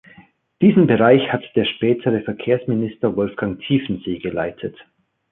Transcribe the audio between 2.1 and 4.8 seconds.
Verkehrsminister Wolfgang Tiefensee geleitet.